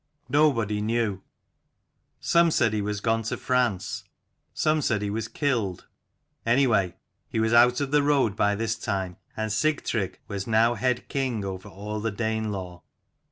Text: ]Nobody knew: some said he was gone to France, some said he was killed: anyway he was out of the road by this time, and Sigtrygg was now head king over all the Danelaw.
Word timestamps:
]Nobody 0.41 0.81
knew: 0.81 1.21
some 2.19 2.49
said 2.49 2.73
he 2.73 2.81
was 2.81 3.01
gone 3.01 3.21
to 3.21 3.37
France, 3.37 4.03
some 4.51 4.81
said 4.81 5.03
he 5.03 5.11
was 5.11 5.27
killed: 5.27 5.85
anyway 6.43 6.95
he 7.29 7.39
was 7.39 7.53
out 7.53 7.79
of 7.79 7.91
the 7.91 8.01
road 8.01 8.35
by 8.35 8.55
this 8.55 8.75
time, 8.75 9.17
and 9.37 9.51
Sigtrygg 9.51 10.15
was 10.27 10.47
now 10.47 10.73
head 10.73 11.07
king 11.07 11.45
over 11.45 11.69
all 11.69 11.99
the 11.99 12.11
Danelaw. 12.11 12.81